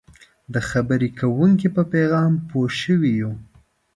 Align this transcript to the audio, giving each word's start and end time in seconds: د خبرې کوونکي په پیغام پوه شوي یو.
د 0.53 0.55
خبرې 0.69 1.09
کوونکي 1.19 1.67
په 1.75 1.81
پیغام 1.93 2.31
پوه 2.49 2.67
شوي 2.81 3.11
یو. 3.21 3.31